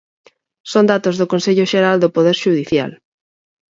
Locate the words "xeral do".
1.71-2.13